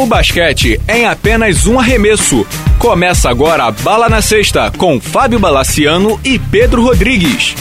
[0.00, 2.46] O basquete é em apenas um arremesso.
[2.78, 7.54] Começa agora a Bala na Sexta com Fábio Balaciano e Pedro Rodrigues.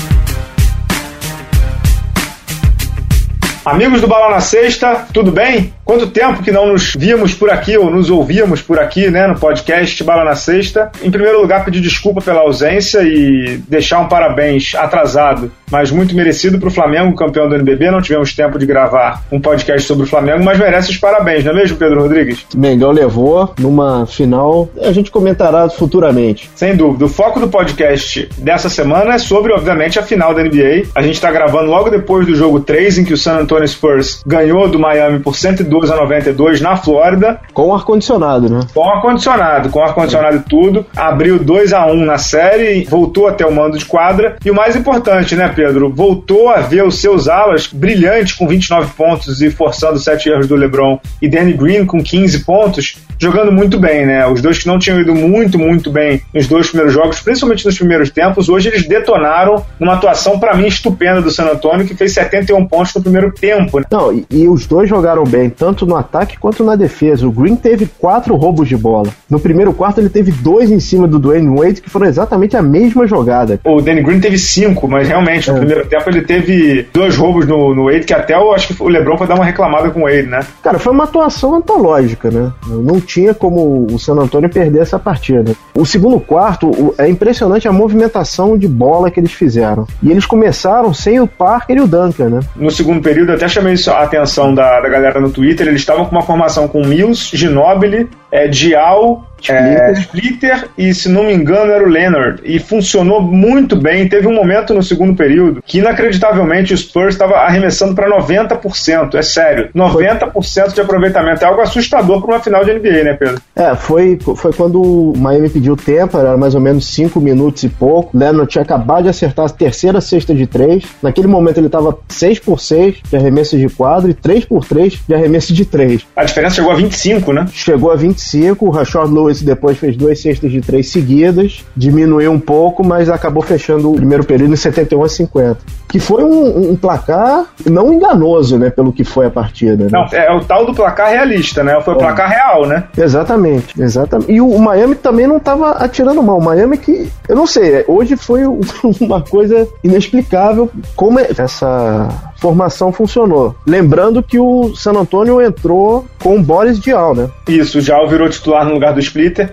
[3.66, 5.74] Amigos do Bala na Sexta, tudo bem?
[5.90, 9.40] Quanto tempo que não nos víamos por aqui ou nos ouvíamos por aqui, né, no
[9.40, 10.92] podcast Bala na Sexta.
[11.02, 16.60] Em primeiro lugar, pedir desculpa pela ausência e deixar um parabéns atrasado, mas muito merecido
[16.60, 17.90] para o Flamengo, campeão do NBB.
[17.90, 21.54] Não tivemos tempo de gravar um podcast sobre o Flamengo, mas merece os parabéns, não
[21.54, 22.46] é mesmo, Pedro Rodrigues?
[22.56, 26.52] Melhor levou numa final, a gente comentará futuramente.
[26.54, 27.06] Sem dúvida.
[27.06, 30.84] O foco do podcast dessa semana é sobre, obviamente, a final da NBA.
[30.94, 34.22] A gente está gravando logo depois do jogo 3, em que o San Antonio Spurs
[34.24, 35.36] ganhou do Miami por
[35.80, 37.40] 112 a 92 na Flórida.
[37.54, 38.62] Com ar-condicionado, né?
[38.74, 40.86] Com ar-condicionado, com ar-condicionado e tudo.
[40.96, 44.38] Abriu 2 a 1 na série, voltou até o mando de quadra.
[44.44, 45.92] E o mais importante, né, Pedro?
[45.94, 50.56] Voltou a ver os seus alas brilhantes com 29 pontos e forçando 7 erros do
[50.56, 51.00] LeBron.
[51.22, 54.26] E Danny Green com 15 pontos, jogando muito bem, né?
[54.28, 57.78] Os dois que não tinham ido muito, muito bem nos dois primeiros jogos, principalmente nos
[57.78, 62.14] primeiros tempos, hoje eles detonaram numa atuação, para mim, estupenda do San Antonio, que fez
[62.14, 63.80] 71 pontos no primeiro tempo.
[63.80, 63.86] Né?
[63.92, 67.28] Não, e, e os dois jogaram bem, tanto tanto no ataque quanto na defesa.
[67.28, 69.10] O Green teve quatro roubos de bola.
[69.30, 72.62] No primeiro quarto, ele teve dois em cima do Dwayne Wade, que foram exatamente a
[72.62, 73.60] mesma jogada.
[73.64, 75.60] O Danny Green teve cinco, mas realmente, no é.
[75.60, 78.88] primeiro tempo, ele teve dois roubos no, no Wade, que até eu acho que o
[78.88, 80.40] LeBron foi dar uma reclamada com Wade, né?
[80.64, 82.52] Cara, foi uma atuação antológica, né?
[82.68, 85.54] Não tinha como o San Antonio perder essa partida.
[85.76, 89.86] O segundo quarto, é impressionante a movimentação de bola que eles fizeram.
[90.02, 92.40] E eles começaram sem o Parker e o Duncan, né?
[92.56, 96.12] No segundo período, até chamei a atenção da, da galera no Twitter, eles estavam com
[96.12, 101.84] uma formação com Mills, Ginobili, é, Dial, é, Splitter e, se não me engano, era
[101.84, 102.42] o Leonard.
[102.44, 104.08] E funcionou muito bem.
[104.08, 109.16] Teve um momento no segundo período que, inacreditavelmente, o Spurs estava arremessando para 90%.
[109.16, 109.70] É sério.
[109.76, 111.44] 90% de aproveitamento.
[111.44, 113.42] É algo assustador para uma final de NBA, né, Pedro?
[113.56, 117.70] É, foi, foi quando o Miami pediu tempo, era mais ou menos 5 minutos e
[117.70, 118.18] pouco.
[118.18, 120.84] Leonard tinha acabado de acertar a terceira cesta de 3.
[121.02, 125.00] Naquele momento ele estava 6 por 6 de arremesso de quadro e 3 por 3
[125.08, 126.06] de arremesso de 3.
[126.16, 127.46] A diferença chegou a 25, né?
[127.54, 128.66] Chegou a 25.
[128.66, 133.10] O Rashard Lewis Lewis depois fez duas cestas de três seguidas, diminuiu um pouco, mas
[133.10, 135.58] acabou fechando o primeiro período em 71 a 50.
[135.88, 139.86] Que foi um, um placar não enganoso, né, pelo que foi a partida.
[139.86, 139.90] Né?
[139.92, 141.80] Não, é o tal do placar realista, né?
[141.82, 142.00] Foi o é.
[142.00, 142.84] placar real, né?
[142.98, 144.32] Exatamente, exatamente.
[144.32, 146.38] E o Miami também não estava atirando mal.
[146.38, 148.44] O Miami que, eu não sei, hoje foi
[149.02, 152.08] uma coisa inexplicável como é essa
[152.40, 153.56] formação funcionou.
[153.66, 157.30] Lembrando que o San Antonio entrou com o Boris Dial, né?
[157.48, 159.00] Isso, o Dial virou titular no lugar do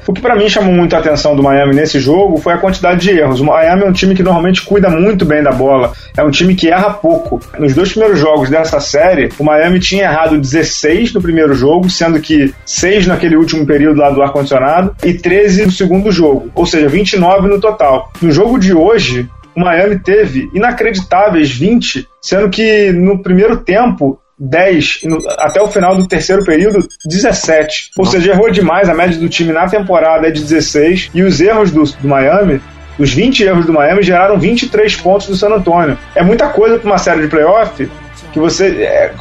[0.06, 3.00] O que para mim chamou muito a atenção do Miami nesse jogo foi a quantidade
[3.00, 3.40] de erros.
[3.40, 6.54] O Miami é um time que normalmente cuida muito bem da bola, é um time
[6.54, 7.40] que erra pouco.
[7.58, 12.20] Nos dois primeiros jogos dessa série, o Miami tinha errado 16 no primeiro jogo, sendo
[12.20, 16.88] que 6 naquele último período lá do ar-condicionado e 13 no segundo jogo, ou seja,
[16.88, 18.12] 29 no total.
[18.20, 25.00] No jogo de hoje, o Miami teve inacreditáveis 20, sendo que no primeiro tempo 10,
[25.38, 27.90] até o final do terceiro período, 17.
[27.96, 28.88] Ou seja, errou demais.
[28.88, 31.10] A média do time na temporada é de 16.
[31.14, 32.60] E os erros do, do Miami,
[32.98, 35.98] os 20 erros do Miami, geraram 23 pontos do San Antonio.
[36.14, 37.88] É muita coisa para uma série de playoff
[38.32, 38.82] que você.
[38.82, 39.12] É,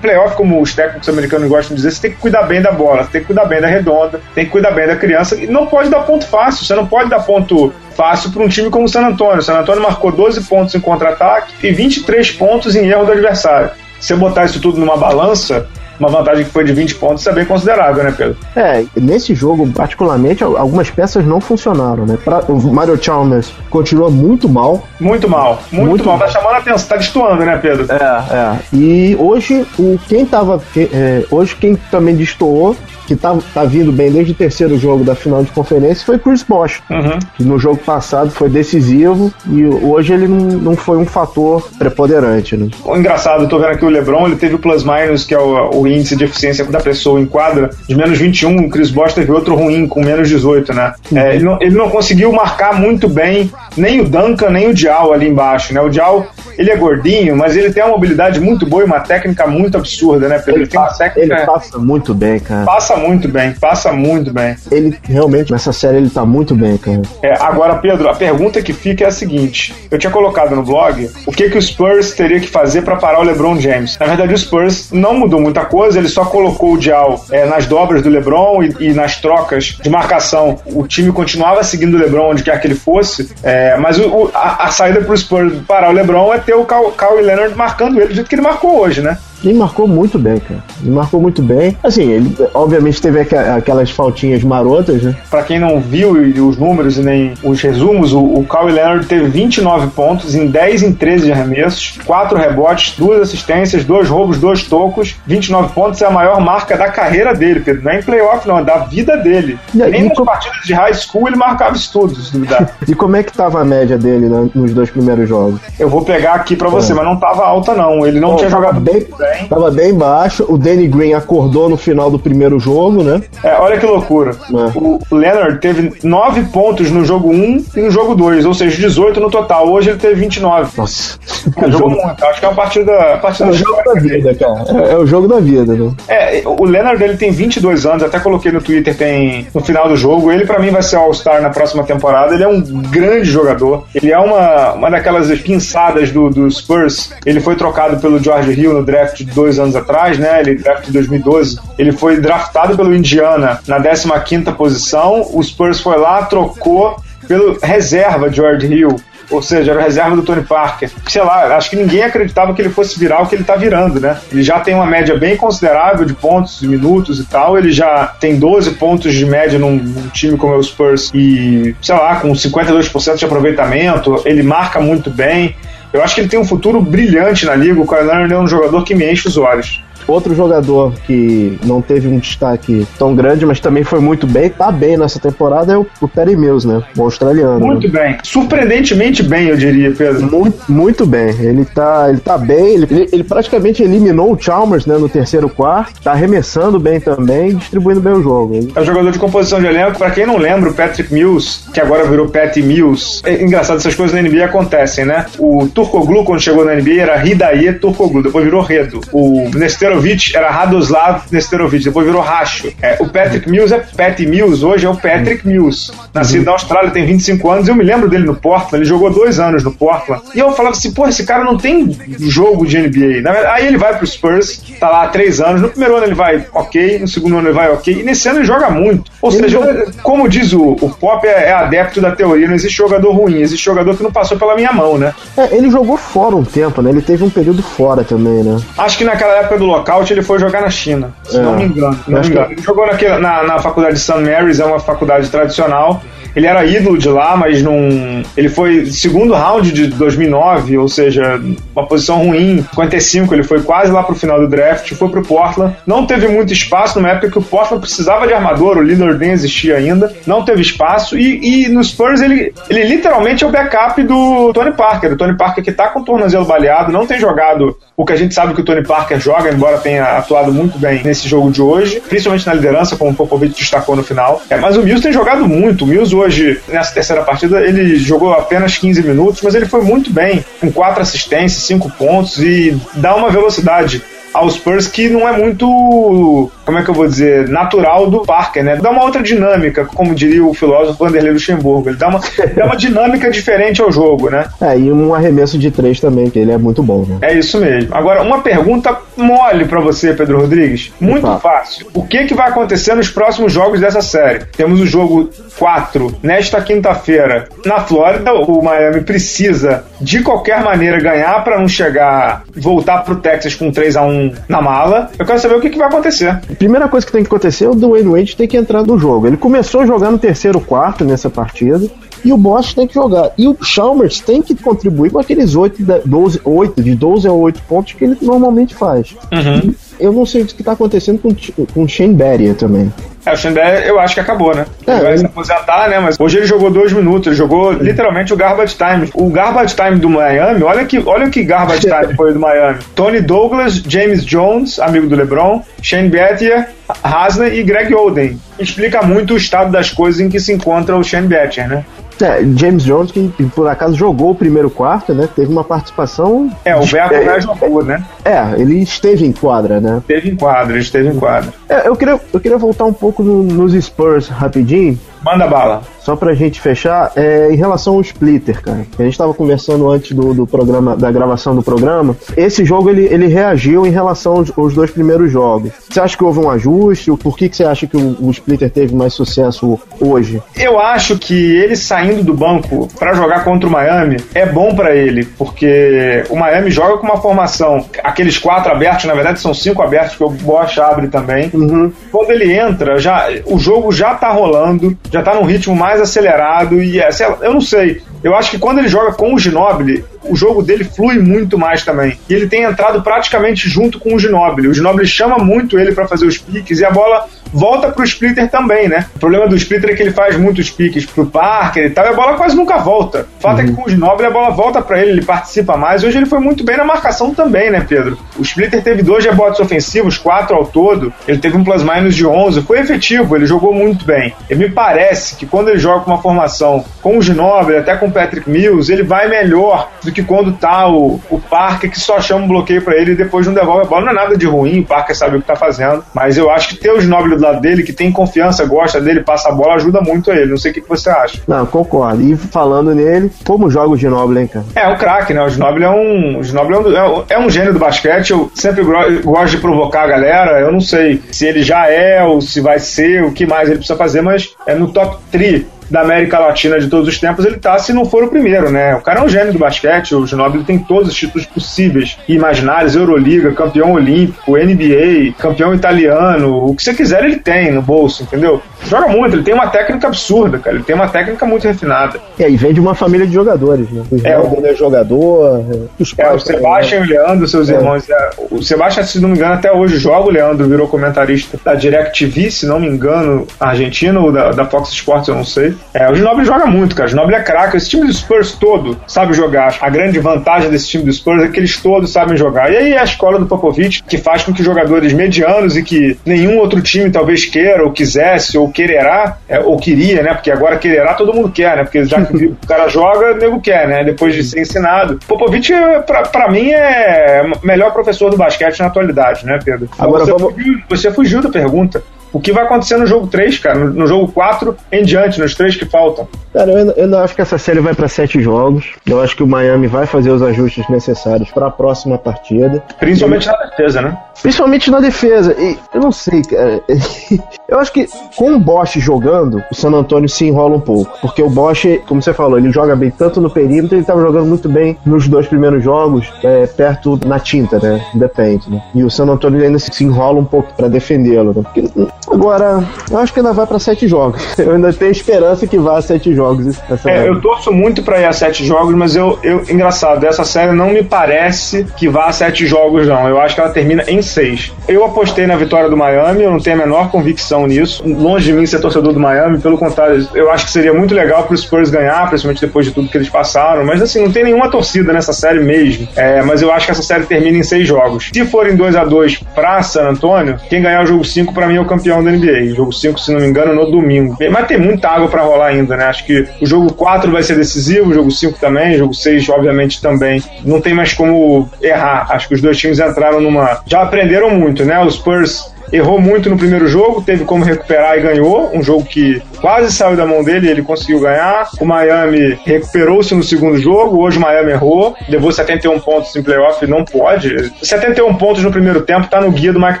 [0.02, 3.04] playoff, como os técnicos americanos gostam de dizer, você tem que cuidar bem da bola,
[3.04, 5.34] você tem que cuidar bem da redonda, tem que cuidar bem da criança.
[5.36, 8.68] E não pode dar ponto fácil, você não pode dar ponto fácil para um time
[8.68, 9.38] como o San Antonio.
[9.38, 13.70] O San Antonio marcou 12 pontos em contra-ataque e 23 pontos em erro do adversário.
[14.00, 15.68] Você botar isso tudo numa balança,
[16.00, 18.36] uma vantagem que foi de 20 pontos, isso é bem considerável, né, Pedro?
[18.56, 22.18] É, nesse jogo, particularmente, algumas peças não funcionaram, né?
[22.24, 24.82] Pra, o Mario Chalmers continua muito mal.
[24.98, 26.16] Muito mal, muito, muito mal.
[26.16, 26.26] mal.
[26.26, 27.86] Tá chamando a atenção, tá destoando, né, Pedro?
[27.90, 28.56] É, é.
[28.72, 30.60] E hoje, o, quem tava.
[30.76, 32.76] É, hoje, quem também destoou
[33.10, 36.44] que tá, tá vindo bem desde o terceiro jogo da final de conferência foi Chris
[36.44, 37.18] Bosh, uhum.
[37.36, 42.56] que no jogo passado foi decisivo e hoje ele não, não foi um fator preponderante.
[42.56, 42.68] Né?
[42.84, 45.70] O engraçado, eu tô vendo aqui o LeBron, ele teve o plus-minus, que é o,
[45.74, 49.30] o, índice de eficiência da pessoa em quadra, de menos 21, o Chris Bosh teve
[49.32, 50.92] outro ruim, com menos 18, né?
[51.10, 51.18] Uhum.
[51.18, 55.12] É, ele, não, ele não conseguiu marcar muito bem nem o Duncan, nem o Dial
[55.12, 55.80] ali embaixo, né?
[55.80, 56.26] O Dial,
[56.58, 60.28] ele é gordinho, mas ele tem uma mobilidade muito boa e uma técnica muito absurda,
[60.28, 60.42] né?
[60.46, 61.34] Ele, ele, passa, técnica...
[61.34, 62.64] ele passa muito bem, cara.
[62.64, 64.56] Passa muito bem, passa muito bem.
[64.70, 67.02] Ele realmente, nessa série, ele tá muito bem, cara.
[67.22, 71.10] É, agora, Pedro, a pergunta que fica é a seguinte: eu tinha colocado no blog
[71.26, 73.96] o que, que o Spurs teria que fazer para parar o LeBron James.
[73.98, 77.66] Na verdade, o Spurs não mudou muita coisa, ele só colocou o Dial é, nas
[77.66, 80.60] dobras do LeBron e, e, nas trocas de marcação.
[80.66, 84.30] O time continuava seguindo o LeBron onde quer que ele fosse, é, mas o, o,
[84.34, 88.08] a, a, saída pro Spurs parar o LeBron é ter o Kawhi Leonard marcando ele
[88.08, 89.18] do jeito que ele marcou hoje, né?
[89.42, 90.62] Ele marcou muito bem, cara.
[90.82, 91.76] Ele marcou muito bem.
[91.82, 95.16] Assim, ele obviamente teve aquelas faltinhas marotas, né?
[95.30, 96.12] Pra quem não viu
[96.46, 100.82] os números e nem os resumos, o, o Kawhi Leonard teve 29 pontos em 10
[100.82, 105.16] em 13 de arremessos, 4 rebotes, 2 assistências, 2 roubos, 2 tocos.
[105.26, 107.82] 29 pontos é a maior marca da carreira dele, Pedro.
[107.82, 109.58] Não é em playoff, não, é da vida dele.
[109.74, 110.24] E, Nem nas com...
[110.24, 112.70] partidas de high school ele marcava isso tudo, se duvidar.
[112.86, 115.60] e como é que tava a média dele né, nos dois primeiros jogos?
[115.78, 116.94] Eu vou pegar aqui pra você, é.
[116.94, 118.06] mas não tava alta, não.
[118.06, 119.29] Ele não tinha jogado bem, bem.
[119.48, 120.44] Tava bem baixo.
[120.48, 123.20] O Danny Green acordou no final do primeiro jogo, né?
[123.42, 124.32] É, olha que loucura.
[124.32, 124.78] É.
[124.78, 129.20] O Leonard teve 9 pontos no jogo 1 e no jogo 2, ou seja, 18
[129.20, 129.68] no total.
[129.68, 130.70] Hoje ele teve 29.
[130.76, 131.18] Nossa.
[131.56, 132.24] É, jogou muito.
[132.24, 133.18] Acho que é uma partida.
[133.20, 134.64] partida é o jogo da vida, cara.
[134.68, 135.92] É, é, o jogo da vida, né?
[136.08, 139.96] É, o Leonard ele tem 22 anos, até coloquei no Twitter, tem no final do
[139.96, 140.30] jogo.
[140.30, 142.34] Ele, para mim, vai ser All-Star na próxima temporada.
[142.34, 143.86] Ele é um grande jogador.
[143.94, 147.12] Ele é uma, uma daquelas pinçadas do, do Spurs.
[147.24, 150.40] Ele foi trocado pelo George Hill no draft de dois anos atrás, né?
[150.40, 151.58] Ele draft de 2012.
[151.78, 153.78] Ele foi draftado pelo Indiana na
[154.20, 155.26] 15 posição.
[155.32, 156.96] O Spurs foi lá, trocou
[157.26, 158.96] pelo reserva George Hill
[159.30, 160.90] ou seja, era reserva do Tony Parker.
[161.06, 164.00] Sei lá, acho que ninguém acreditava que ele fosse virar o que ele tá virando,
[164.00, 164.18] né?
[164.30, 167.56] Ele já tem uma média bem considerável de pontos, de minutos e tal.
[167.56, 171.74] Ele já tem 12 pontos de média num, num time como é o Spurs e,
[171.80, 174.20] sei lá, com 52% de aproveitamento.
[174.24, 175.54] Ele marca muito bem.
[175.92, 177.80] Eu acho que ele tem um futuro brilhante na liga.
[177.80, 179.82] O Kyle Leonard é um jogador que me enche os olhos.
[180.10, 184.72] Outro jogador que não teve um destaque tão grande, mas também foi muito bem, tá
[184.72, 186.82] bem nessa temporada, é o, o Perry Mills, né?
[186.96, 187.64] O australiano.
[187.64, 188.00] Muito né?
[188.00, 188.18] bem.
[188.22, 190.30] Surpreendentemente bem, eu diria, Pedro.
[190.30, 191.30] Muito, muito bem.
[191.40, 195.48] Ele tá, ele tá bem, ele, ele, ele praticamente eliminou o Chalmers né, no terceiro
[195.48, 198.54] quarto, tá arremessando bem também distribuindo bem o jogo.
[198.54, 198.72] Ele...
[198.74, 199.98] É um jogador de composição de elenco.
[199.98, 203.94] Pra quem não lembra, o Patrick Mills, que agora virou Pat Mills, é engraçado, essas
[203.94, 205.26] coisas na NBA acontecem, né?
[205.38, 209.00] O Turcoglu, quando chegou na NBA, era Hidaye Turcoglu, depois virou Redo.
[209.12, 212.72] O Nestero Nesterovic era Radoslav Nesterovic, depois virou Racho.
[212.80, 215.92] É, o Patrick Mills é Pat Mills, hoje é o Patrick Mills.
[216.12, 217.68] Nascido na Austrália, tem 25 anos.
[217.68, 220.22] Eu me lembro dele no Portland, ele jogou dois anos no Portland.
[220.34, 223.28] E eu falava assim, pô, esse cara não tem jogo de NBA.
[223.52, 225.60] Aí ele vai pro Spurs, tá lá há três anos.
[225.60, 228.38] No primeiro ano ele vai ok, no segundo ano ele vai ok, e nesse ano
[228.38, 229.09] ele joga muito.
[229.22, 232.76] Ou ele seja, como diz o, o Pop, é, é, adepto da teoria, não existe
[232.76, 235.12] jogador ruim, existe jogador que não passou pela minha mão, né?
[235.36, 236.90] É, ele jogou fora um tempo, né?
[236.90, 238.58] Ele teve um período fora também, né?
[238.78, 241.42] Acho que naquela época do lockout ele foi jogar na China, se é.
[241.42, 241.98] não me engano.
[242.06, 242.46] Não me engano.
[242.46, 242.52] Que...
[242.54, 244.18] Ele jogou naquele, na, na faculdade de St.
[244.18, 246.02] Mary's, é uma faculdade tradicional.
[246.34, 248.22] Ele era ídolo de lá, mas não.
[248.36, 251.40] Ele foi segundo round de 2009, ou seja,
[251.74, 252.64] uma posição ruim.
[252.70, 255.76] 55, ele foi quase lá pro final do draft, foi pro Portland.
[255.86, 259.32] Não teve muito espaço numa época que o Portland precisava de armador, o Lillard nem
[259.32, 260.12] existia ainda.
[260.26, 261.18] Não teve espaço.
[261.18, 265.12] E, e no Spurs ele, ele literalmente é o backup do Tony Parker.
[265.12, 268.16] O Tony Parker que tá com o tornozelo baleado, não tem jogado o que a
[268.16, 271.60] gente sabe que o Tony Parker joga, embora tenha atuado muito bem nesse jogo de
[271.60, 274.40] hoje, principalmente na liderança, como o Popovich destacou no final.
[274.48, 275.84] É, mas o Mills tem jogado muito.
[275.84, 280.12] O Mills hoje, nessa terceira partida, ele jogou apenas 15 minutos, mas ele foi muito
[280.12, 284.02] bem, com quatro assistências, cinco pontos e dá uma velocidade
[284.32, 288.62] aos Spurs que não é muito, como é que eu vou dizer, natural do Parker,
[288.62, 288.76] né?
[288.76, 291.88] Dá uma outra dinâmica, como diria o filósofo Vanderlei Luxemburgo.
[291.88, 292.20] Ele dá uma,
[292.54, 294.46] dá uma dinâmica diferente ao jogo, né?
[294.60, 297.18] É, e um arremesso de três também, que ele é muito bom, né?
[297.22, 297.92] É isso mesmo.
[297.92, 300.92] Agora, uma pergunta mole para você, Pedro Rodrigues.
[301.00, 301.88] Muito fácil.
[301.92, 304.44] O que, que vai acontecer nos próximos jogos dessa série?
[304.56, 308.32] Temos o jogo 4 nesta quinta-feira na Flórida.
[308.32, 313.96] O Miami precisa, de qualquer maneira, ganhar para não chegar, voltar pro Texas com 3
[313.96, 315.10] a 1 na mala.
[315.18, 316.38] Eu quero saber o que, que vai acontecer.
[316.60, 319.26] Primeira coisa que tem que acontecer é o Dwayne Wade ter que entrar no jogo.
[319.26, 321.90] Ele começou a jogar no terceiro quarto nessa partida
[322.22, 323.32] e o Bosch tem que jogar.
[323.38, 327.62] E o Chalmers tem que contribuir com aqueles 8, 12, 8 de 12 a 8
[327.62, 329.16] pontos que ele normalmente faz.
[329.32, 329.74] Uhum.
[329.98, 331.34] Eu não sei o que está acontecendo com,
[331.72, 332.92] com o Shane Barrier também.
[333.24, 334.66] É, o Xandé eu acho que acabou, né?
[334.86, 335.98] É, ele vai se aposentar, né?
[335.98, 339.10] Mas hoje ele jogou dois minutos, ele jogou literalmente o garbage time.
[339.14, 342.78] O garbage time do Miami, olha que, olha que garbage time foi do Miami.
[342.94, 346.70] Tony Douglas, James Jones, amigo do LeBron, Shane Battier,
[347.02, 348.38] Hasney e Greg Oden.
[348.58, 351.84] Explica muito o estado das coisas em que se encontra o Shane Battier, né?
[352.22, 355.28] É, James Jones, que por acaso jogou o primeiro quarto, né?
[355.34, 356.50] Teve uma participação.
[356.64, 358.04] É, o Beto é, jogou, né?
[358.24, 359.98] É, ele esteve em quadra, né?
[359.98, 361.52] Esteve em quadra, ele esteve em quadra.
[361.68, 364.98] É, eu queria, eu queria voltar um pouco no, nos Spurs rapidinho.
[365.22, 365.82] Manda bala.
[366.00, 368.86] só pra gente fechar, é, em relação ao Splitter, cara.
[368.98, 372.16] A gente tava conversando antes do, do programa, da gravação do programa.
[372.36, 375.70] Esse jogo ele, ele reagiu em relação aos, aos dois primeiros jogos.
[375.88, 377.10] Você acha que houve um ajuste?
[377.12, 380.42] Por que, que você acha que o, o Splitter teve mais sucesso hoje?
[380.56, 384.94] Eu acho que ele saindo do banco para jogar contra o Miami é bom para
[384.94, 389.82] ele, porque o Miami joga com uma formação, aqueles quatro abertos, na verdade são cinco
[389.82, 391.50] abertos que o Bosch abre também.
[391.52, 391.92] Uhum.
[392.10, 396.82] Quando ele entra, já o jogo já tá rolando, já tá num ritmo mais acelerado
[396.82, 397.08] e é,
[397.42, 398.02] eu não sei.
[398.22, 401.84] Eu acho que quando ele joga com o Ginobili, o jogo dele flui muito mais
[401.84, 402.18] também.
[402.28, 404.68] E ele tem entrado praticamente junto com o Ginobili.
[404.68, 408.48] O Ginobili chama muito ele para fazer os piques e a bola volta pro Splitter
[408.50, 409.06] também, né?
[409.16, 412.08] O problema do Splitter é que ele faz muitos piques pro Parker e tal, e
[412.08, 413.26] a bola quase nunca volta.
[413.38, 413.60] O fato uhum.
[413.60, 413.76] é que uhum.
[413.76, 416.04] com o Ginobili a bola volta para ele, ele participa mais.
[416.04, 418.18] Hoje ele foi muito bem na marcação também, né, Pedro?
[418.38, 421.12] O Splitter teve dois rebotes ofensivos, quatro ao todo.
[421.26, 422.62] Ele teve um plus-minus de 11.
[422.62, 424.34] Foi efetivo, ele jogou muito bem.
[424.48, 428.06] E me parece que quando ele joga com uma formação com o Ginobili, até com
[428.06, 432.20] o Patrick Mills, ele vai melhor do que quando tá o, o Parker que só
[432.20, 434.04] chama um bloqueio para ele e depois não devolve a bola.
[434.04, 436.04] Não é nada de ruim, o Parker sabe o que tá fazendo.
[436.14, 439.20] Mas eu acho que ter o Ginobili do lado dele, que tem confiança, gosta dele,
[439.20, 440.50] passa a bola, ajuda muito ele.
[440.50, 441.40] Não sei o que, você acha.
[441.46, 442.22] Não, concordo.
[442.22, 444.64] E falando nele, como joga o Ginobili, hein, cara?
[444.74, 445.42] É, um craque, né?
[445.42, 448.30] O Ginobili é um, o Ginobili é um, é um gênio do basquete.
[448.30, 448.84] Eu sempre
[449.22, 450.60] gosto de provocar a galera.
[450.60, 453.78] Eu não sei se ele já é ou se vai ser, o que mais ele
[453.78, 457.56] precisa fazer, mas é no top 3 da América Latina de todos os tempos, ele
[457.56, 458.94] tá se não for o primeiro, né?
[458.94, 462.34] O cara é um gênio do basquete, o Ginobili tem todos os títulos possíveis e
[462.34, 468.22] imaginários, Euroliga, campeão olímpico, NBA, campeão italiano, o que você quiser ele tem no bolso,
[468.22, 468.62] entendeu?
[468.86, 472.20] Joga muito, ele tem uma técnica absurda, cara, ele tem uma técnica muito refinada.
[472.38, 474.02] É, e vem de uma família de jogadores, né?
[474.10, 474.66] O é, o...
[474.66, 475.64] é jogador,
[475.98, 477.74] os é, o Sebastião e o Leandro, seus é.
[477.74, 478.08] irmãos.
[478.08, 481.74] É, o Sebastião, se não me engano, até hoje joga, o Leandro virou comentarista da
[481.74, 485.74] DirecTV, se não me engano, argentino ou da, da Fox Sports, eu não sei.
[485.94, 487.06] É, o Ginobili joga muito, cara.
[487.06, 487.76] O Ginobili é craque.
[487.76, 489.76] Esse time do Spurs todo sabe jogar.
[489.80, 492.72] A grande vantagem desse time do Spurs é que eles todos sabem jogar.
[492.72, 496.18] E aí é a escola do Popovich que faz com que jogadores medianos e que
[496.24, 500.34] nenhum outro time talvez queira ou quisesse ou quererá, é, ou queria, né?
[500.34, 501.84] Porque agora quererá todo mundo quer, né?
[501.84, 504.04] Porque já que o cara joga, o nego quer, né?
[504.04, 505.18] Depois de ser ensinado.
[505.26, 505.72] Popovich,
[506.06, 509.88] pra, pra mim, é o melhor professor do basquete na atualidade, né, Pedro?
[509.98, 510.54] Agora você, vamos...
[510.54, 514.30] fugiu, você fugiu da pergunta o que vai acontecer no jogo 3, cara, no, jogo
[514.32, 516.28] 4 em diante, nos três que faltam.
[516.52, 518.92] Cara, eu, eu não acho que essa série vai para sete jogos.
[519.06, 522.82] Eu acho que o Miami vai fazer os ajustes necessários para a próxima partida.
[522.98, 524.18] Principalmente na defesa, né?
[524.42, 525.54] Principalmente na defesa.
[525.58, 526.82] E eu não sei, cara.
[527.68, 531.16] eu acho que com o Bosch jogando, o San Antonio se enrola um pouco.
[531.20, 534.46] Porque o Bosch, como você falou, ele joga bem tanto no perímetro, ele estava jogando
[534.46, 538.04] muito bem nos dois primeiros jogos, é, perto na tinta, né?
[538.14, 538.82] Depende, né?
[538.92, 541.62] E o San Antonio ainda se enrola um pouco para defendê-lo, né?
[541.62, 541.84] Porque
[542.28, 544.42] Agora, eu acho que ainda vai para sete jogos.
[544.58, 546.78] Eu ainda tenho esperança que vá a sete jogos.
[547.06, 550.72] É, eu torço muito para ir a sete jogos, mas eu, eu, engraçado, essa série
[550.72, 553.28] não me parece que vá a sete jogos, não.
[553.28, 554.72] Eu acho que ela termina em seis.
[554.86, 558.02] Eu apostei na vitória do Miami, eu não tenho a menor convicção nisso.
[558.06, 561.44] Longe de mim ser torcedor do Miami, pelo contrário, eu acho que seria muito legal
[561.44, 563.84] para os Spurs ganhar, principalmente depois de tudo que eles passaram.
[563.84, 566.06] Mas assim, não tem nenhuma torcida nessa série mesmo.
[566.14, 568.30] É, mas eu acho que essa série termina em seis jogos.
[568.32, 571.76] Se forem 2 a 2 para San Antônio, quem ganhar o jogo 5 para mim
[571.76, 572.74] é o campeão campeão da NBA.
[572.74, 574.36] Jogo 5, se não me engano, no domingo.
[574.50, 576.04] Mas tem muita água para rolar ainda, né?
[576.04, 579.48] Acho que o jogo 4 vai ser decisivo, o jogo 5 também, o jogo 6,
[579.48, 580.42] obviamente, também.
[580.64, 582.26] Não tem mais como errar.
[582.30, 583.80] Acho que os dois times entraram numa.
[583.86, 585.02] Já aprenderam muito, né?
[585.04, 588.70] Os Spurs errou muito no primeiro jogo, teve como recuperar e ganhou.
[588.74, 591.68] Um jogo que quase saiu da mão dele ele conseguiu ganhar.
[591.80, 596.86] O Miami recuperou-se no segundo jogo, hoje o Miami errou, levou 71 pontos em playoff,
[596.86, 597.72] não pode.
[597.82, 600.00] 71 pontos no primeiro tempo tá no guia do Mike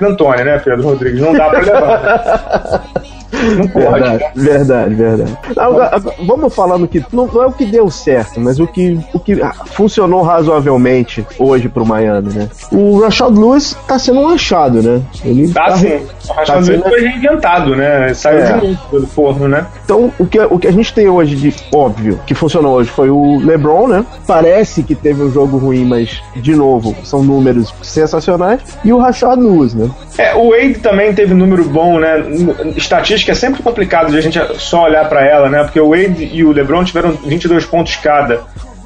[0.00, 1.20] D'Antoni, né, Pedro Rodrigues?
[1.20, 2.02] Não dá pra levar.
[2.02, 3.10] Né?
[3.32, 3.86] Não pode.
[3.90, 5.38] Verdade, verdade, verdade.
[5.56, 7.04] Agora, vamos falar no que.
[7.12, 11.68] Não, não, é o que deu certo, mas o que, o que funcionou razoavelmente hoje
[11.68, 12.48] pro Miami, né?
[12.72, 15.00] O Rashad Lewis tá sendo um achado, né?
[15.24, 16.00] Ele tá, tá sim.
[16.28, 16.82] O Rashad tá Lewis sendo...
[16.82, 18.14] foi reinventado, né?
[18.14, 18.52] Saiu é.
[18.52, 19.66] de novo do forno, né?
[19.84, 23.10] Então, o que, o que a gente tem hoje de óbvio que funcionou hoje foi
[23.10, 24.04] o LeBron, né?
[24.26, 28.60] Parece que teve um jogo ruim, mas, de novo, são números sensacionais.
[28.84, 29.90] E o Rashad Lewis, né?
[30.18, 32.22] É, o Wade também teve número bom, né?
[32.76, 35.62] Estatística é sempre complicado de a gente só olhar para ela, né?
[35.62, 38.42] Porque o Wade e o LeBron tiveram 22 pontos cada.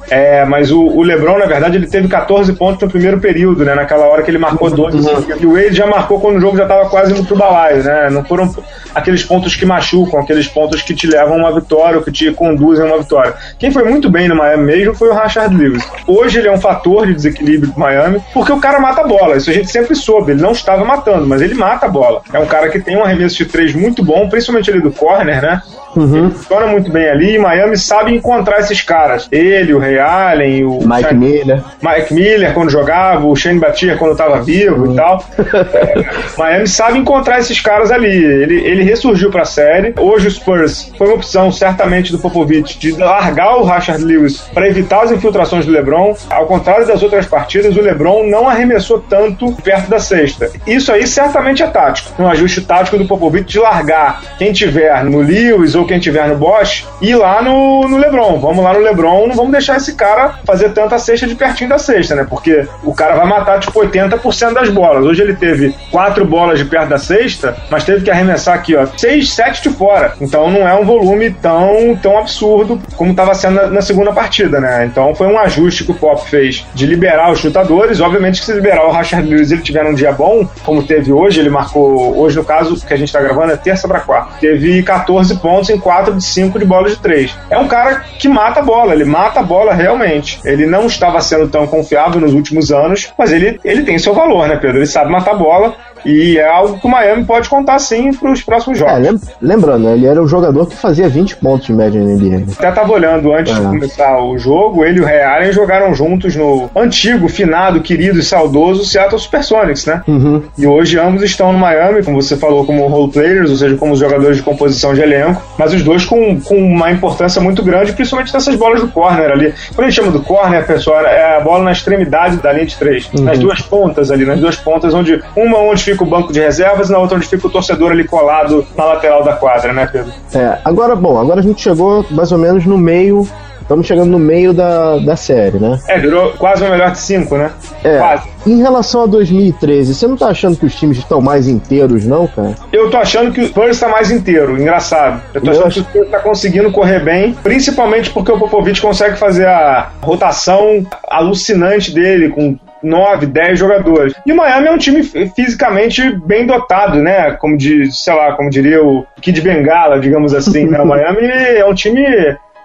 [0.09, 3.73] É, mas o, o, LeBron, na verdade, ele teve 14 pontos no primeiro período, né?
[3.73, 4.93] Naquela hora que ele marcou dois.
[4.93, 5.23] Uhum.
[5.39, 8.09] E o Wade já marcou quando o jogo já estava quase indo pro balaio, né?
[8.09, 8.53] Não foram
[8.93, 12.31] aqueles pontos que machucam, aqueles pontos que te levam a uma vitória ou que te
[12.31, 13.33] conduzem a uma vitória.
[13.59, 15.85] Quem foi muito bem no Miami mesmo foi o Rashard Lewis.
[16.07, 19.35] Hoje ele é um fator de desequilíbrio do Miami, porque o cara mata a bola.
[19.35, 20.31] Isso a gente sempre soube.
[20.31, 22.21] Ele não estava matando, mas ele mata a bola.
[22.31, 25.41] É um cara que tem um arremesso de três muito bom, principalmente ali do corner,
[25.41, 25.61] né?
[25.95, 26.17] Uhum.
[26.17, 29.27] Ele funciona muito bem ali e Miami sabe encontrar esses caras.
[29.31, 31.63] Ele, o Ray Allen, o Mike Miller.
[31.81, 34.93] Mike Miller quando jogava, o Shane Batia quando estava vivo uhum.
[34.93, 35.23] e tal.
[35.37, 36.05] É,
[36.37, 38.07] Miami sabe encontrar esses caras ali.
[38.07, 39.93] Ele, ele ressurgiu para a série.
[39.97, 44.67] Hoje o Spurs foi uma opção certamente do Popovich de largar o Rashard Lewis para
[44.67, 46.15] evitar as infiltrações do LeBron.
[46.29, 50.51] Ao contrário das outras partidas, o LeBron não arremessou tanto perto da sexta.
[50.65, 52.21] Isso aí certamente é tático.
[52.21, 56.35] Um ajuste tático do Popovich de largar quem tiver no Lewis ou quem tiver no
[56.35, 58.39] Bosch, ir lá no, no Lebron.
[58.39, 61.77] Vamos lá no Lebron, não vamos deixar esse cara fazer tanta cesta de pertinho da
[61.77, 62.25] cesta, né?
[62.27, 65.05] Porque o cara vai matar tipo 80% das bolas.
[65.05, 68.85] Hoje ele teve quatro bolas de perto da cesta, mas teve que arremessar aqui, ó,
[68.85, 70.13] 6, 7 de fora.
[70.19, 74.59] Então não é um volume tão, tão absurdo como estava sendo na, na, segunda partida,
[74.59, 74.85] né?
[74.85, 77.99] Então foi um ajuste que o Pop fez de liberar os chutadores.
[77.99, 81.39] Obviamente que se liberar o Rashard Lewis ele tiver um dia bom, como teve hoje,
[81.39, 84.81] ele marcou, hoje no caso que a gente está gravando é terça para quarta, teve
[84.83, 87.35] 14 pontos em 4 de 5 de bola de 3.
[87.49, 90.39] É um cara que mata a bola, ele mata a bola realmente.
[90.43, 94.47] Ele não estava sendo tão confiável nos últimos anos, mas ele, ele tem seu valor,
[94.47, 94.77] né, Pedro?
[94.77, 98.41] Ele sabe matar bola e é algo que o Miami pode contar sim para os
[98.41, 99.05] próximos jogos.
[99.05, 102.53] É, lembrando, ele era o jogador que fazia 20 pontos de média na NBA.
[102.57, 103.59] Até estava olhando antes é.
[103.59, 108.19] de começar o jogo, ele e o Ray Allen jogaram juntos no antigo, finado, querido
[108.19, 110.03] e saudoso Seattle Supersonics, né?
[110.07, 110.43] Uhum.
[110.57, 113.95] E hoje ambos estão no Miami, como você falou, como role players, ou seja, como
[113.95, 118.33] jogadores de composição de elenco, mas os dois com, com uma importância muito grande, principalmente
[118.33, 119.53] nessas bolas do corner ali.
[119.73, 122.75] Quando a gente chama do corner, pessoal, é a bola na extremidade da linha de
[122.75, 123.23] três, uhum.
[123.23, 126.39] nas duas pontas ali, nas duas pontas, onde uma onde fica fica o banco de
[126.39, 129.87] reservas e na outra onde fica o torcedor ali colado na lateral da quadra, né,
[129.91, 130.11] Pedro?
[130.33, 133.27] É, agora, bom, agora a gente chegou mais ou menos no meio
[133.65, 135.79] Estamos chegando no meio da, da série, né?
[135.87, 137.51] É, virou quase o melhor de cinco, né?
[137.83, 137.97] É.
[137.97, 138.29] Quase.
[138.45, 142.27] Em relação a 2013, você não tá achando que os times estão mais inteiros, não,
[142.27, 142.53] cara?
[142.71, 145.19] Eu tô achando que o Spurs está mais inteiro, engraçado.
[145.33, 145.83] Eu tô Eu achando acho...
[145.83, 150.85] que o Spurs tá conseguindo correr bem, principalmente porque o Popovich consegue fazer a rotação
[151.09, 154.13] alucinante dele com 9, 10 jogadores.
[154.25, 157.31] E o Miami é um time fisicamente bem dotado, né?
[157.31, 160.65] Como de, sei lá, como diria o Kid Bengala, digamos assim.
[160.67, 160.79] né?
[160.79, 162.05] O Miami é um time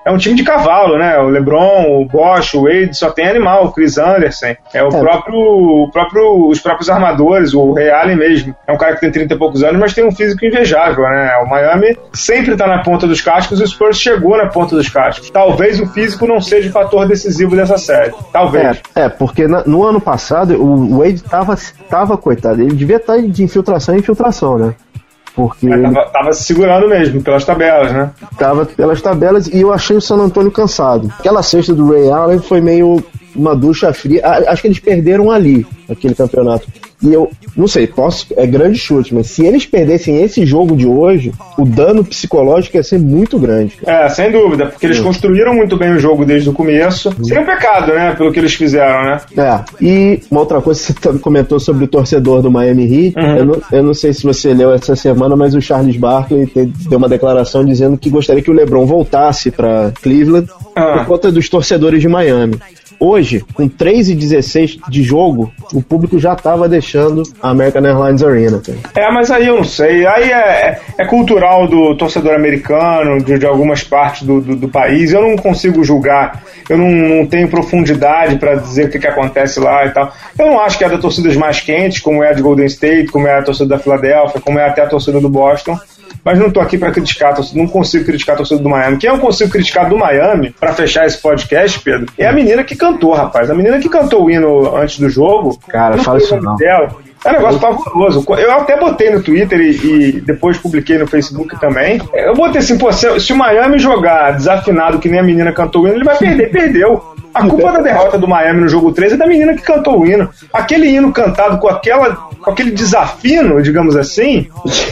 [0.05, 1.19] é um time de cavalo, né?
[1.19, 4.99] O LeBron, o Bosch, o Wade, só tem animal, o Chris Anderson, é o é.
[4.99, 8.55] próprio, o próprio, os próprios armadores, o Ray Allen mesmo.
[8.67, 11.33] É um cara que tem 30 e poucos anos, mas tem um físico invejável, né?
[11.45, 14.89] O Miami sempre tá na ponta dos cascos e o Spurs chegou na ponta dos
[14.89, 15.31] cascos.
[15.31, 18.13] Talvez o físico não seja o fator decisivo dessa série.
[18.33, 18.81] Talvez.
[18.95, 21.57] É, é porque na, no ano passado o Wade tava,
[21.89, 24.75] tava coitado, ele devia estar tá de infiltração em infiltração, né?
[25.35, 28.11] Porque é, tava, tava, se segurando mesmo, pelas tabelas, né?
[28.37, 31.13] Tava pelas tabelas e eu achei o San Antônio cansado.
[31.19, 33.03] Aquela sexta do Ray Allen foi meio
[33.35, 34.27] uma ducha fria.
[34.27, 36.67] Acho que eles perderam ali, aquele campeonato.
[37.03, 40.87] E eu não sei, posso, é grande chute, mas se eles perdessem esse jogo de
[40.87, 43.79] hoje, o dano psicológico ia ser muito grande.
[43.87, 47.13] É, sem dúvida, porque eles construíram muito bem o jogo desde o começo.
[47.23, 49.21] Seria um pecado, né, pelo que eles fizeram, né?
[49.37, 53.37] É, e uma outra coisa que você comentou sobre o torcedor do Miami Heat, uhum.
[53.37, 56.51] eu, não, eu não sei se você leu essa semana, mas o Charles Barkley
[56.89, 60.99] deu uma declaração dizendo que gostaria que o LeBron voltasse para Cleveland ah.
[60.99, 62.59] por conta dos torcedores de Miami.
[63.03, 68.23] Hoje, com 3 e 16 de jogo, o público já estava deixando a American Airlines
[68.23, 68.61] Arena.
[68.61, 68.79] Cara.
[68.95, 70.07] É, mas aí eu não sei.
[70.07, 75.15] Aí é, é cultural do torcedor americano, de, de algumas partes do, do, do, país.
[75.15, 76.45] Eu não consigo julgar.
[76.69, 80.13] Eu não, não tenho profundidade para dizer o que, que acontece lá e tal.
[80.39, 83.07] Eu não acho que é da torcidas mais quentes, como é a de Golden State,
[83.07, 85.79] como é a torcida da Filadélfia, como é até a torcida do Boston
[86.25, 88.99] mas não tô aqui para criticar, não consigo criticar a torcida do Miami.
[88.99, 92.77] Quem eu consigo criticar do Miami, para fechar esse podcast, Pedro, é a menina que
[92.77, 93.51] cantou, rapaz.
[93.51, 95.59] A menina que cantou o hino antes do jogo.
[95.69, 96.57] Cara, fala isso não.
[96.57, 97.10] Dela.
[97.25, 98.25] É um negócio pavoroso.
[98.39, 102.01] Eu até botei no Twitter e, e, depois publiquei no Facebook também.
[102.15, 105.83] Eu botei assim, pô, se, se, o Miami jogar desafinado que nem a menina cantou
[105.83, 107.03] o hino, ele vai perder, perdeu.
[107.33, 110.07] A culpa da derrota do Miami no jogo 3 é da menina que cantou o
[110.07, 110.29] hino.
[110.53, 114.49] Aquele hino cantado com aquela com aquele desafino, digamos assim,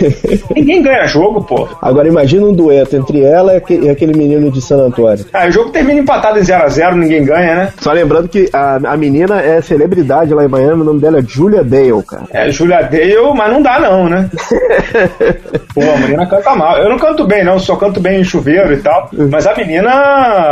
[0.54, 1.68] ninguém ganha jogo, pô.
[1.80, 5.24] Agora imagina um dueto entre ela e aquele menino de San Antônio.
[5.32, 7.72] Ah, o jogo termina empatado em 0x0, ninguém ganha, né?
[7.80, 11.22] Só lembrando que a, a menina é celebridade lá em Miami, o nome dela é
[11.22, 12.17] Julia Dale, cara.
[12.26, 12.48] Cara.
[12.48, 14.28] É, Julia Dale, mas não dá não, né?
[15.74, 16.78] Pô, a menina canta mal.
[16.78, 19.10] Eu não canto bem, não, só canto bem em chuveiro e tal.
[19.30, 19.90] Mas a menina,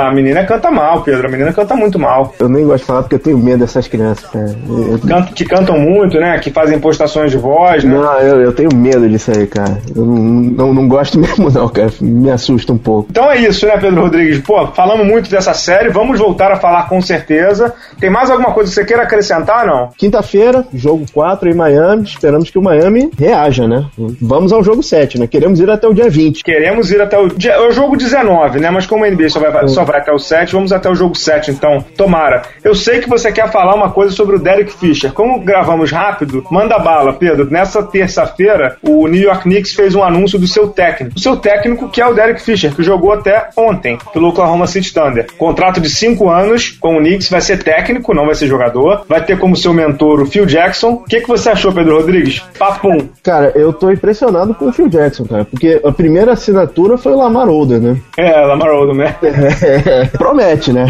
[0.09, 1.27] a menina canta mal, Pedro.
[1.27, 2.35] A menina canta muito mal.
[2.39, 4.55] Eu nem gosto de falar porque eu tenho medo dessas crianças, cara.
[4.69, 4.99] Eu...
[5.07, 6.39] Canto, que cantam muito, né?
[6.39, 7.95] Que fazem postações de voz, né?
[7.95, 9.79] Não, eu, eu tenho medo disso aí, cara.
[9.95, 11.91] Eu não, não, não gosto mesmo, não, cara.
[12.01, 13.09] Me assusta um pouco.
[13.11, 14.41] Então é isso, né, Pedro Rodrigues?
[14.41, 17.75] Pô, falamos muito dessa série, vamos voltar a falar com certeza.
[17.99, 19.91] Tem mais alguma coisa que você queira acrescentar, não?
[19.97, 22.05] Quinta-feira, jogo 4 em Miami.
[22.05, 23.87] Esperamos que o Miami reaja, né?
[24.21, 25.27] Vamos ao jogo 7, né?
[25.27, 26.45] Queremos ir até o dia 20.
[26.45, 27.53] Queremos ir até o dia.
[27.53, 28.71] É o jogo 19, né?
[28.71, 31.15] Mas como a NBA só vai, só vai até o 7, vamos até o jogo
[31.15, 31.85] 7, então.
[31.97, 32.43] Tomara.
[32.63, 35.13] Eu sei que você quer falar uma coisa sobre o Derek Fisher.
[35.13, 37.49] Como gravamos rápido, manda bala, Pedro.
[37.51, 41.17] Nessa terça-feira, o New York Knicks fez um anúncio do seu técnico.
[41.17, 44.93] O seu técnico, que é o Derek Fisher, que jogou até ontem pelo Oklahoma City
[44.93, 45.27] Thunder.
[45.39, 49.05] Contrato de 5 anos com o Knicks, vai ser técnico, não vai ser jogador.
[49.09, 50.91] Vai ter como seu mentor o Phil Jackson.
[50.91, 52.41] O que, que você achou, Pedro Rodrigues?
[52.59, 53.09] Papum.
[53.23, 57.17] Cara, eu tô impressionado com o Phil Jackson, cara, porque a primeira assinatura foi o
[57.17, 58.01] Lamar Odom, né?
[58.17, 59.17] É, Lamar Odom, né?
[60.17, 60.87] Promete, né?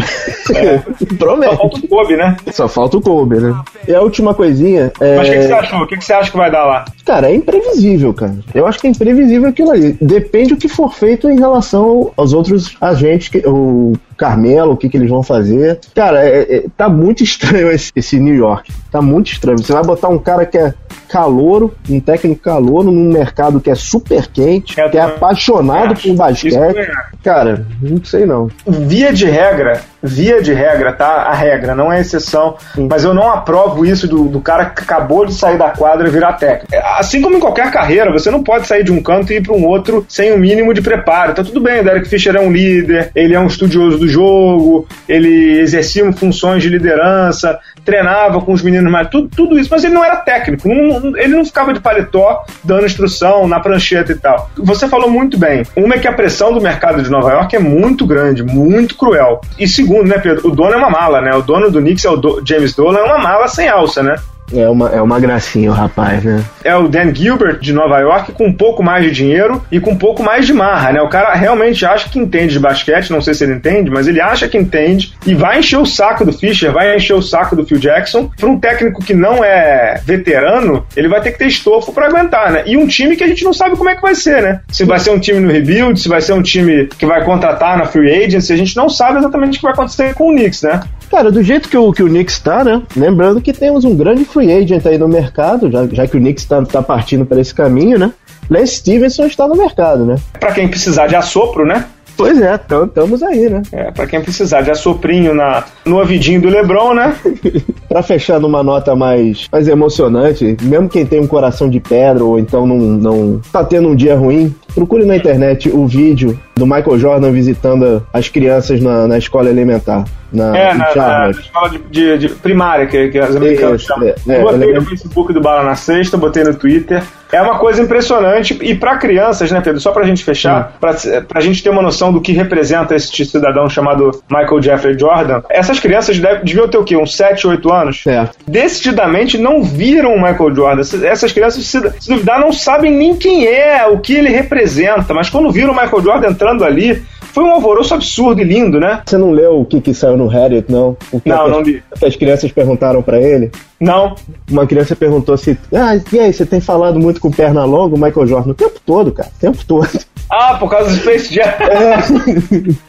[0.55, 0.77] É.
[1.17, 1.55] Promete.
[1.55, 2.37] Só falta o Kobe, né?
[2.51, 3.61] Só falta o Kobe, né?
[3.87, 4.91] E a última coisinha.
[4.99, 5.17] É...
[5.17, 5.79] Mas o que, que, você achou?
[5.79, 6.85] O que, que, você acha que vai dar lá?
[7.05, 8.35] Cara, é imprevisível, cara.
[8.53, 9.97] Eu acho que é imprevisível aquilo ali.
[10.01, 14.89] Depende do que for feito em relação aos outros agentes, que, o Carmelo, o que,
[14.89, 15.79] que eles vão fazer.
[15.93, 18.73] Cara, é, é, tá muito estranho esse, esse, New York.
[18.91, 19.59] Tá muito estranho.
[19.59, 20.73] Você vai botar um cara que é
[21.07, 26.15] calouro, um técnico calouro, num mercado que é super quente, é, que é apaixonado por
[26.15, 26.89] basquete.
[27.23, 28.49] Cara, não sei não.
[28.65, 31.23] Via de regra, via de regra, tá?
[31.23, 32.55] A regra, não é exceção.
[32.73, 32.87] Sim.
[32.89, 36.11] Mas eu não aprovo isso do, do cara que acabou de sair da quadra e
[36.11, 36.73] virar técnico.
[36.97, 39.55] Assim como em qualquer carreira, você não pode sair de um canto e ir para
[39.55, 41.33] um outro sem o um mínimo de preparo.
[41.33, 44.87] Tá tudo bem, o Derek Fisher é um líder, ele é um estudioso do jogo,
[45.07, 49.93] ele exercia funções de liderança, treinava com os meninos mais, tudo, tudo isso, mas ele
[49.93, 54.49] não era técnico, não, ele não ficava de paletó dando instrução na prancheta e tal.
[54.57, 55.63] Você falou muito bem.
[55.75, 59.41] Uma é que a pressão do mercado de Nova York é muito grande, muito cruel.
[59.57, 61.33] E segundo, né, Pedro, o dono é uma mala, né?
[61.33, 64.15] O dono do Knicks é o do James Dolan, é uma mala sem alça, né?
[64.53, 66.43] É uma, é uma gracinha o rapaz, né?
[66.63, 69.91] É o Dan Gilbert de Nova York com um pouco mais de dinheiro e com
[69.91, 71.01] um pouco mais de marra, né?
[71.01, 74.21] O cara realmente acha que entende de basquete, não sei se ele entende, mas ele
[74.21, 77.65] acha que entende e vai encher o saco do Fischer, vai encher o saco do
[77.65, 78.29] Phil Jackson.
[78.37, 82.51] Para um técnico que não é veterano, ele vai ter que ter estofo para aguentar,
[82.51, 82.63] né?
[82.65, 84.61] E um time que a gente não sabe como é que vai ser, né?
[84.69, 87.77] Se vai ser um time no rebuild, se vai ser um time que vai contratar
[87.77, 90.61] na free agency, a gente não sabe exatamente o que vai acontecer com o Knicks,
[90.61, 90.81] né?
[91.09, 92.81] Cara, do jeito que o, que o Knicks tá, né?
[92.95, 96.45] Lembrando que temos um grande free agent aí no mercado, já, já que o Knicks
[96.45, 98.11] tá, tá partindo para esse caminho, né?
[98.49, 100.15] Lance Stevenson está no mercado, né?
[100.39, 101.85] Para quem precisar de assopro, né?
[102.17, 103.61] Pois é, estamos aí, né?
[103.71, 107.15] É, pra quem precisar de assoprinho na, no ouvidinho do Lebron, né?
[107.87, 112.39] pra fechar numa nota mais, mais emocionante, mesmo quem tem um coração de pedra ou
[112.39, 116.99] então não, não tá tendo um dia ruim, procure na internet o vídeo do Michael
[116.99, 120.05] Jordan visitando as crianças na, na escola elementar.
[120.31, 124.09] Na, é, na, na, escola de, de, de, primária, que, que as americanas chamam.
[124.09, 127.01] É, é, botei no Facebook do Bala na Sexta, botei no Twitter.
[127.31, 128.57] É uma coisa impressionante.
[128.61, 129.79] E para crianças, né, Pedro?
[129.79, 130.77] Só pra gente fechar, hum.
[130.79, 130.95] pra,
[131.27, 135.79] pra gente ter uma noção do que representa esse cidadão chamado Michael Jeffrey Jordan, essas
[135.79, 136.97] crianças deve, deviam ter o quê?
[136.97, 138.03] Uns 7, 8 anos?
[138.05, 138.29] É.
[138.47, 140.81] Decididamente não viram o Michael Jordan.
[141.05, 144.66] Essas crianças, se, se duvidar, não sabem nem quem é, o que ele representa.
[145.13, 147.01] Mas quando viram o Michael Jordan entrando ali,
[147.37, 149.01] foi um alvoroço absurdo e lindo, né?
[149.05, 150.97] Você não leu o que, que saiu no Reddit, não?
[151.23, 151.83] Não, as, não li.
[152.03, 153.51] as crianças perguntaram para ele?
[153.79, 154.15] Não.
[154.49, 155.55] Uma criança perguntou se.
[155.71, 158.51] Ah, e aí, você tem falado muito com perna longa, o Michael Jordan?
[158.51, 159.29] O tempo todo, cara.
[159.37, 159.87] O tempo todo.
[160.31, 161.43] Ah, por causa do Space Jam.
[161.61, 161.97] É.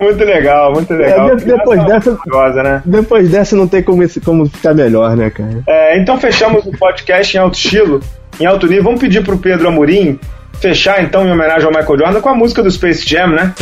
[0.03, 1.31] muito legal, muito legal.
[1.31, 2.19] É, depois dessa,
[2.63, 2.83] né?
[2.85, 5.63] depois dessa não tem como, como ficar melhor, né, cara?
[5.67, 8.01] É, então fechamos o podcast em alto estilo,
[8.41, 8.85] em alto nível.
[8.85, 10.19] Vamos pedir pro Pedro Amorim
[10.61, 13.55] fechar então em homenagem ao Michael Jordan com a música do Space Jam, né?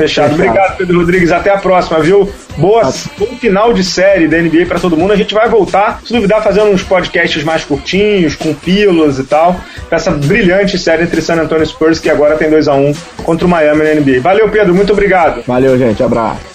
[0.00, 0.32] Fechado.
[0.32, 1.30] Obrigado, Pedro Rodrigues.
[1.30, 2.32] Até a próxima, viu?
[2.56, 5.12] Boa, bom final de série da NBA para todo mundo.
[5.12, 9.60] A gente vai voltar, se duvidar, fazendo uns podcasts mais curtinhos, com pílulas e tal,
[9.90, 12.94] pra essa brilhante série entre San Antonio Spurs, que agora tem 2 a 1 um,
[13.22, 14.20] contra o Miami na NBA.
[14.22, 14.74] Valeu, Pedro.
[14.74, 15.42] Muito obrigado.
[15.46, 16.02] Valeu, gente.
[16.02, 16.49] Abraço.